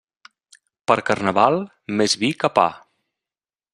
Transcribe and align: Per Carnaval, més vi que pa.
Per 0.91 0.95
Carnaval, 1.09 1.59
més 2.01 2.17
vi 2.25 2.31
que 2.45 2.51
pa. 2.57 2.67